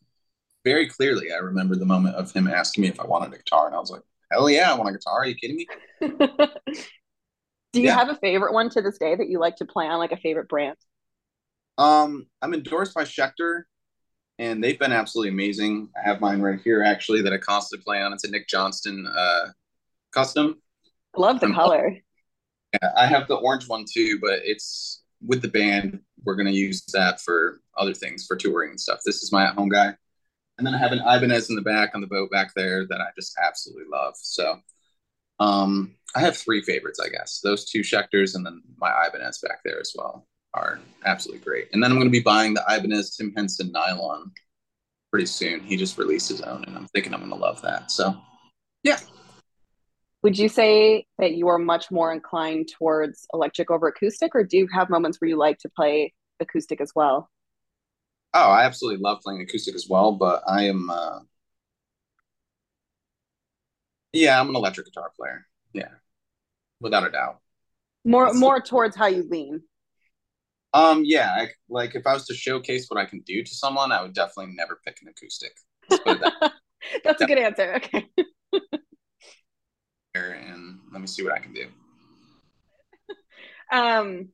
[0.65, 3.67] very clearly, I remember the moment of him asking me if I wanted a guitar.
[3.67, 5.19] And I was like, hell yeah, I want a guitar.
[5.21, 5.69] Are you kidding me?
[7.73, 7.93] Do you Yeah.
[7.93, 10.17] have a favorite one to this day that you like to play on, like a
[10.17, 10.77] favorite brand?
[11.77, 13.63] Um, I'm endorsed by Schecter,
[14.39, 15.89] and they've been absolutely amazing.
[15.97, 18.13] I have mine right here actually that I constantly play on.
[18.13, 19.47] It's a Nick Johnston uh,
[20.13, 20.61] custom.
[21.17, 21.97] Love the Um, color.
[22.73, 25.99] Yeah, I have the orange one too, but it's with the band.
[26.23, 29.01] We're gonna use that for other things for touring and stuff.
[29.05, 29.95] This is my at-home guy,
[30.57, 33.01] and then I have an Ibanez in the back on the boat back there that
[33.01, 34.15] I just absolutely love.
[34.17, 34.59] So,
[35.39, 37.41] um, I have three favorites, I guess.
[37.43, 41.67] Those two Schecters and then my Ibanez back there as well are absolutely great.
[41.73, 44.31] And then I'm gonna be buying the Ibanez Tim Henson nylon
[45.11, 45.59] pretty soon.
[45.61, 47.91] He just released his own, and I'm thinking I'm gonna love that.
[47.91, 48.15] So,
[48.83, 48.99] yeah.
[50.25, 54.57] Would you say that you are much more inclined towards electric over acoustic, or do
[54.57, 57.29] you have moments where you like to play acoustic as well?
[58.33, 61.19] Oh, I absolutely love playing acoustic as well, but I am uh,
[64.13, 65.45] Yeah, I'm an electric guitar player.
[65.73, 65.89] Yeah,
[66.79, 67.37] without a doubt.
[68.03, 69.61] More That's the, more towards how you lean.
[70.73, 73.91] um yeah, I, like if I was to showcase what I can do to someone,
[73.91, 75.51] I would definitely never pick an acoustic.
[76.03, 76.33] That
[77.03, 77.75] That's a good answer.
[77.75, 78.09] Okay.
[80.15, 81.67] Way, and let me see what I can do.
[83.71, 84.29] Um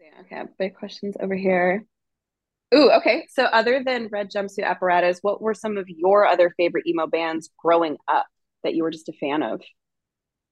[0.00, 1.84] yeah, okay, big questions over here.
[2.74, 3.26] Ooh, okay.
[3.30, 7.50] So other than Red Jumpsuit Apparatus, what were some of your other favorite emo bands
[7.58, 8.26] growing up
[8.64, 9.60] that you were just a fan of?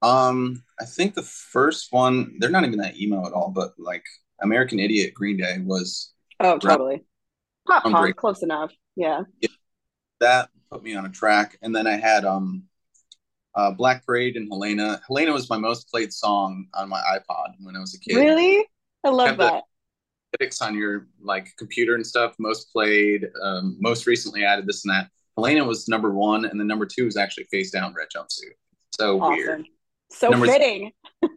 [0.03, 4.05] Um, I think the first one, they're not even that emo at all, but like
[4.43, 7.05] American Idiot Green Day was Oh, totally.
[7.67, 8.73] Pop punk, close enough.
[8.97, 9.23] Yeah.
[9.41, 9.49] Yeah.
[10.21, 11.59] That put me on a track.
[11.63, 12.65] And then I had um
[13.55, 15.01] uh Black Parade and Helena.
[15.07, 18.17] Helena was my most played song on my iPod when I was a kid.
[18.17, 18.67] Really?
[19.05, 19.65] I love that.
[20.39, 24.95] lyrics on your like computer and stuff, most played, um, most recently added this and
[24.95, 25.09] that.
[25.37, 28.53] Helena was number one, and the number two is actually Face Down Red Jumpsuit.
[28.97, 29.67] So weird.
[30.11, 30.93] So Number fitting.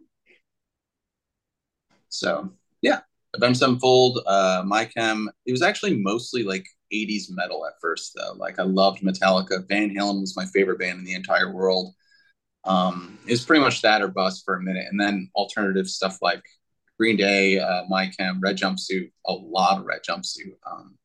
[2.08, 2.50] so
[2.82, 3.00] yeah.
[3.34, 5.28] Avenged Sevenfold, uh, My Chem.
[5.46, 8.32] It was actually mostly like 80s metal at first, though.
[8.36, 9.66] Like I loved Metallica.
[9.68, 11.94] Van Halen was my favorite band in the entire world.
[12.66, 16.18] Um, it was pretty much that or bust for a minute, and then alternative stuff
[16.22, 16.42] like
[16.98, 20.54] Green Day, uh, My Chem, Red Jumpsuit, a lot of Red Jumpsuit.
[20.70, 20.96] Um,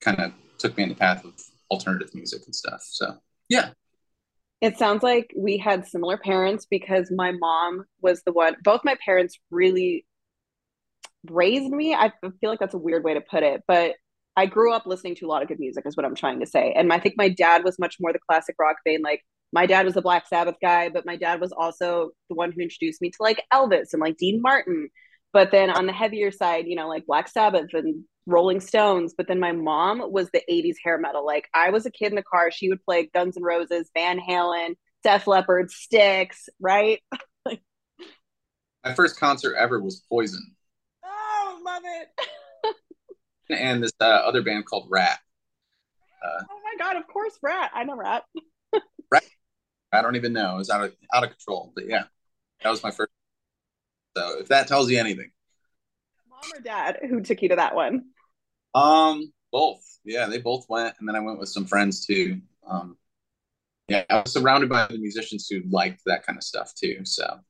[0.00, 1.34] kind of took me in the path of
[1.70, 2.82] alternative music and stuff.
[2.84, 3.70] So yeah,
[4.60, 8.96] It sounds like we had similar parents because my mom was the one, both my
[9.04, 10.06] parents really
[11.30, 11.94] raised me.
[11.94, 13.94] I feel like that's a weird way to put it, but
[14.36, 16.46] I grew up listening to a lot of good music, is what I'm trying to
[16.46, 16.72] say.
[16.74, 19.02] And I think my dad was much more the classic rock vein.
[19.02, 22.50] Like my dad was a Black Sabbath guy, but my dad was also the one
[22.50, 24.88] who introduced me to like Elvis and like Dean Martin.
[25.32, 29.14] But then on the heavier side, you know, like Black Sabbath and Rolling Stones.
[29.16, 31.24] But then my mom was the 80s hair metal.
[31.24, 34.18] Like I was a kid in the car, she would play Guns N' Roses, Van
[34.18, 37.00] Halen, Def Leppard, Styx, right?
[38.84, 40.54] my first concert ever was Poison,
[41.04, 42.76] Oh, love it.
[43.50, 45.18] and this uh, other band called Ratt.
[46.24, 47.70] Uh, Oh my god, of course, Ratt.
[47.72, 48.24] I know Ratt.
[48.34, 48.44] Ratt.
[49.94, 50.54] I don't even know.
[50.54, 52.04] It was out of out of control, but yeah,
[52.62, 53.10] that was my first.
[54.16, 55.30] So if that tells you anything,
[56.28, 58.04] Mom or dad who took you to that one?
[58.74, 59.82] um, both.
[60.04, 62.40] Yeah, they both went, and then I went with some friends too.
[62.66, 62.96] Um,
[63.88, 67.04] yeah, I was surrounded by the musicians who liked that kind of stuff too.
[67.04, 67.40] So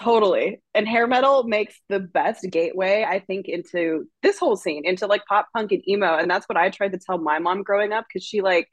[0.00, 0.62] Totally.
[0.74, 5.24] And hair metal makes the best gateway, I think, into this whole scene, into like
[5.26, 6.16] pop punk and emo.
[6.16, 8.68] And that's what I tried to tell my mom growing up because she like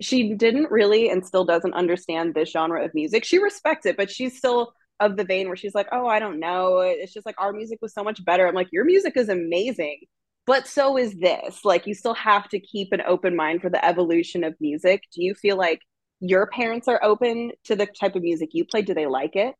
[0.00, 3.24] she didn't really and still doesn't understand this genre of music.
[3.24, 6.38] She respects it, but she's still of the vein where she's like, "Oh, I don't
[6.40, 6.80] know.
[6.80, 10.00] It's just like our music was so much better." I'm like, "Your music is amazing."
[10.46, 11.64] But so is this.
[11.64, 15.02] Like you still have to keep an open mind for the evolution of music.
[15.14, 15.80] Do you feel like
[16.20, 18.82] your parents are open to the type of music you play?
[18.82, 19.54] Do they like it?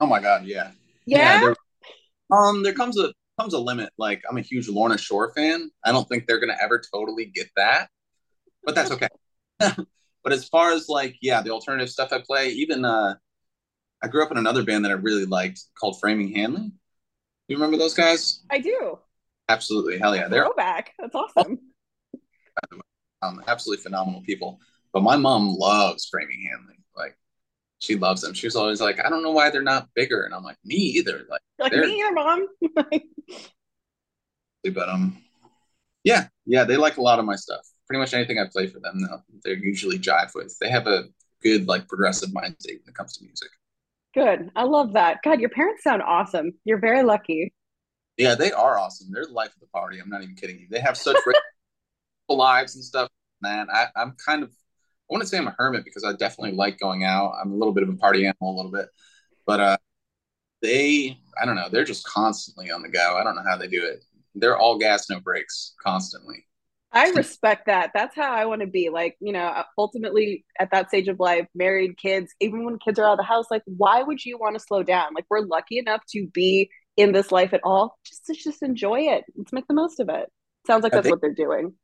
[0.00, 0.70] oh my god, yeah,
[1.06, 1.40] yeah.
[1.40, 1.54] Yeah.
[2.32, 3.90] Um there comes a comes a limit.
[3.98, 5.70] Like I'm a huge Lorna Shore fan.
[5.84, 7.88] I don't think they're gonna ever totally get that,
[8.64, 9.08] but that's okay.
[10.24, 13.14] but as far as like yeah, the alternative stuff I play, even uh
[14.02, 16.72] I grew up in another band that I really liked called Framing Hanley.
[17.48, 18.42] You remember those guys?
[18.50, 18.98] I do.
[19.48, 20.94] Absolutely, hell yeah, they're Throwback.
[20.98, 21.58] That's awesome.
[23.22, 24.60] um, absolutely phenomenal people.
[24.92, 26.76] But my mom loves Framing Hanley.
[26.96, 27.16] Like
[27.78, 28.34] she loves them.
[28.34, 30.76] She was always like, I don't know why they're not bigger, and I'm like, me
[30.76, 31.26] either.
[31.28, 32.46] Like Like me either, mom.
[34.74, 35.22] but um,
[36.04, 37.66] yeah, yeah, they like a lot of my stuff.
[37.90, 40.56] Pretty much anything I play for them, though, they're usually jive with.
[40.60, 41.06] They have a
[41.42, 43.48] good like progressive mindset when it comes to music.
[44.14, 44.48] Good.
[44.54, 45.18] I love that.
[45.24, 46.52] God, your parents sound awesome.
[46.64, 47.52] You're very lucky.
[48.16, 49.08] Yeah, they are awesome.
[49.10, 49.98] They're the life of the party.
[49.98, 50.68] I'm not even kidding you.
[50.70, 51.36] They have such great
[52.28, 53.08] lives and stuff.
[53.42, 56.78] Man, I, I'm kind of I wouldn't say I'm a hermit because I definitely like
[56.78, 57.32] going out.
[57.42, 58.88] I'm a little bit of a party animal, a little bit,
[59.48, 59.76] but uh,
[60.62, 61.68] they I don't know.
[61.68, 63.16] They're just constantly on the go.
[63.18, 64.04] I don't know how they do it.
[64.36, 66.46] They're all gas, no brakes, constantly.
[66.92, 67.90] I respect that.
[67.94, 68.90] That's how I want to be.
[68.90, 73.04] Like, you know, ultimately at that stage of life, married, kids, even when kids are
[73.04, 75.14] out of the house, like, why would you want to slow down?
[75.14, 77.96] Like, we're lucky enough to be in this life at all.
[78.04, 79.24] Just to just enjoy it.
[79.36, 80.28] Let's make the most of it.
[80.66, 81.74] Sounds like that's what they're doing.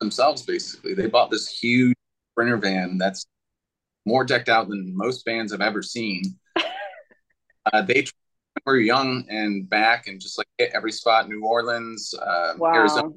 [0.00, 0.94] themselves basically.
[0.94, 1.96] They bought this huge
[2.32, 3.26] sprinter van that's
[4.04, 6.22] more decked out than most vans I've ever seen.
[7.72, 8.04] Uh, they
[8.64, 13.14] were young and back and just like hit every spot New Orleans, uh, Arizona, Wow.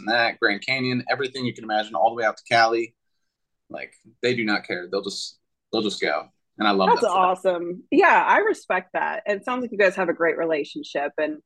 [0.00, 2.94] And that, Grand Canyon, everything you can imagine, all the way out to Cali.
[3.68, 4.88] Like they do not care.
[4.90, 5.38] They'll just
[5.72, 6.28] they'll just go.
[6.58, 7.84] And I love That's that awesome.
[7.90, 9.22] Yeah, I respect that.
[9.26, 11.38] It sounds like you guys have a great relationship and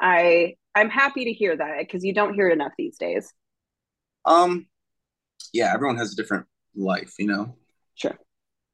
[0.00, 3.32] I I'm happy to hear that because you don't hear it enough these days.
[4.24, 4.66] Um,
[5.52, 7.56] yeah, everyone has a different life, you know.
[7.94, 8.16] Sure.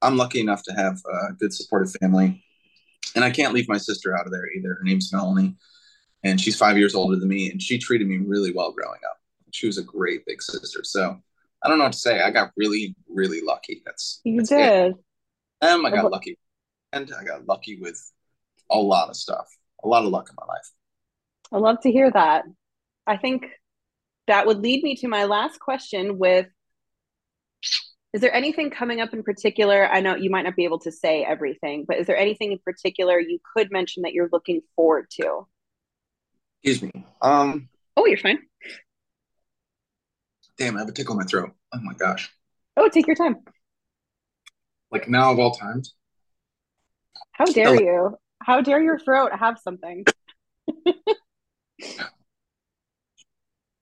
[0.02, 2.42] I'm lucky enough to have a good supportive family,
[3.14, 4.74] and I can't leave my sister out of there either.
[4.74, 5.56] Her name's Melanie,
[6.22, 9.18] and she's five years older than me, and she treated me really well growing up.
[9.52, 10.84] She was a great big sister.
[10.84, 11.18] So
[11.62, 12.20] I don't know what to say.
[12.20, 13.82] I got really, really lucky.
[13.84, 14.92] That's you that's did.
[14.92, 15.66] It.
[15.66, 16.38] Um, I got lucky,
[16.92, 18.00] and I got lucky with
[18.70, 19.46] a lot of stuff.
[19.84, 20.70] A lot of luck in my life.
[21.52, 22.44] I love to hear that.
[23.06, 23.46] I think
[24.26, 26.46] that would lead me to my last question with
[28.12, 29.86] is there anything coming up in particular?
[29.86, 32.58] I know you might not be able to say everything, but is there anything in
[32.58, 35.46] particular you could mention that you're looking forward to?
[36.62, 37.04] Excuse me.
[37.22, 37.68] Um.
[37.96, 38.38] Oh, you're fine.
[40.58, 41.52] Damn, I have a tickle in my throat.
[41.72, 42.30] Oh my gosh.
[42.76, 43.36] Oh, take your time.
[44.90, 45.94] Like now of all times.
[47.32, 47.72] How dare oh.
[47.72, 48.18] you?
[48.42, 50.04] How dare your throat have something?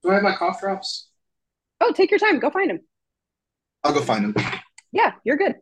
[0.03, 1.09] Do I have my cough drops?
[1.81, 2.39] Oh, take your time.
[2.39, 2.81] Go find them.
[3.83, 4.35] I'll go find them.
[4.93, 5.57] Yeah, you're good.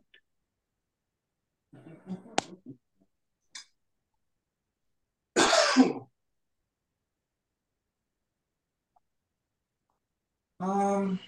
[10.59, 11.19] Um,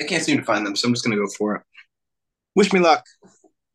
[0.00, 1.62] I can't seem to find them, so I'm just gonna go for it.
[2.54, 3.04] Wish me luck.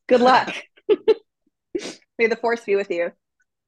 [0.06, 0.54] Good luck.
[2.18, 3.12] May the force be with you.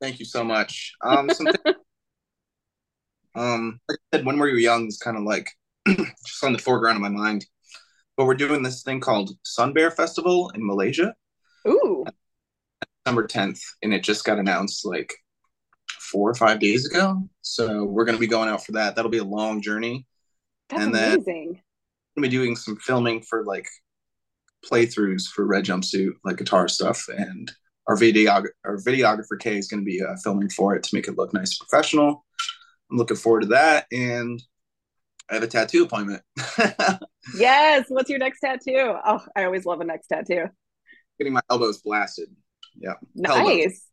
[0.00, 0.94] Thank you so much.
[1.02, 1.54] Um, something,
[3.34, 5.48] um, like I said, when we were young, it's kind of like
[5.88, 7.46] just on the foreground of my mind.
[8.16, 11.14] But we're doing this thing called Sun Bear Festival in Malaysia.
[11.68, 12.04] Ooh.
[13.04, 15.14] December 10th, and it just got announced like
[16.10, 17.28] four or five days ago.
[17.42, 18.96] So we're going to be going out for that.
[18.96, 20.06] That'll be a long journey.
[20.68, 21.22] That's and amazing.
[21.24, 21.62] Then
[22.16, 23.68] going to be doing some filming for like
[24.64, 27.06] playthroughs for Red Jumpsuit, like guitar stuff.
[27.08, 27.50] And
[27.88, 28.30] our video
[28.64, 31.32] our videographer Kay is going to be uh, filming for it to make it look
[31.32, 32.24] nice and professional.
[32.90, 33.86] I'm looking forward to that.
[33.92, 34.42] And
[35.30, 36.22] I have a tattoo appointment.
[37.36, 37.86] yes.
[37.88, 38.94] What's your next tattoo?
[39.04, 40.46] Oh, I always love a next tattoo.
[41.18, 42.28] Getting my elbows blasted.
[42.76, 42.94] Yeah.
[43.14, 43.36] Nice.
[43.36, 43.89] Elbows.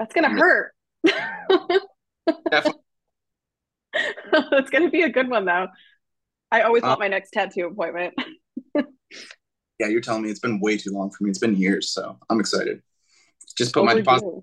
[0.00, 0.72] That's gonna hurt.
[2.50, 2.80] Definitely.
[3.92, 5.68] it's gonna be a good one though.
[6.50, 8.14] I always want um, my next tattoo appointment.
[8.74, 11.28] yeah, you're telling me it's been way too long for me.
[11.28, 12.80] It's been years, so I'm excited.
[13.58, 14.42] Just put my deposit.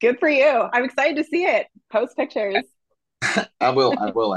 [0.00, 0.68] Good for you.
[0.72, 1.68] I'm excited to see it.
[1.92, 2.64] Post pictures.
[3.60, 3.94] I will.
[3.96, 4.36] I will.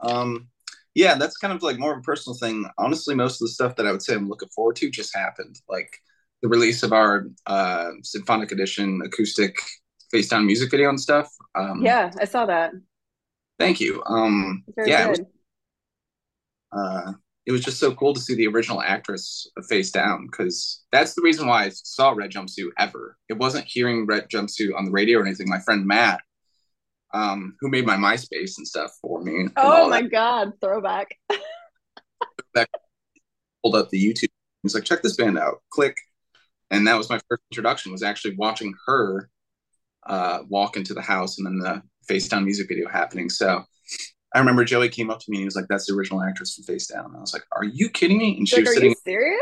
[0.00, 0.48] Um,
[0.94, 2.64] yeah, that's kind of like more of a personal thing.
[2.78, 5.60] Honestly, most of the stuff that I would say I'm looking forward to just happened.
[5.68, 6.00] Like
[6.42, 9.56] the release of our uh, symphonic edition acoustic
[10.10, 11.28] face down music video and stuff.
[11.54, 12.72] Um, yeah, I saw that.
[13.58, 14.02] Thank you.
[14.06, 15.20] Um, yeah, it was,
[16.72, 17.12] uh,
[17.46, 21.22] it was just so cool to see the original actress face down because that's the
[21.22, 23.16] reason why I saw Red Jumpsuit ever.
[23.28, 25.48] It wasn't hearing Red Jumpsuit on the radio or anything.
[25.48, 26.20] My friend Matt
[27.14, 29.48] um, who made my MySpace and stuff for me.
[29.56, 30.10] Oh my that.
[30.10, 31.08] god, throwback.
[32.54, 32.68] that
[33.62, 34.28] pulled up the YouTube.
[34.62, 35.62] He's like, check this band out.
[35.70, 35.96] Click,
[36.72, 37.92] and that was my first introduction.
[37.92, 39.30] Was actually watching her
[40.06, 43.30] uh, walk into the house, and then the Facedown music video happening.
[43.30, 43.62] So
[44.34, 46.54] I remember Joey came up to me and he was like, "That's the original actress
[46.54, 48.94] from Facedown." And I was like, "Are you kidding me?" And she like, was sitting
[49.04, 49.40] serious,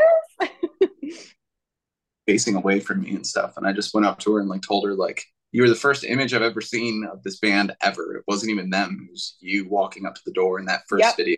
[2.27, 3.57] facing away from me and stuff.
[3.57, 5.75] And I just went up to her and like told her like, you were the
[5.75, 8.15] first image I've ever seen of this band ever.
[8.15, 9.05] It wasn't even them.
[9.07, 11.17] It was you walking up to the door in that first yep.
[11.17, 11.37] video.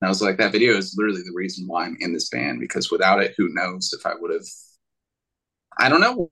[0.00, 2.60] And I was like, that video is literally the reason why I'm in this band
[2.60, 4.46] because without it, who knows if I would have,
[5.78, 6.28] I don't know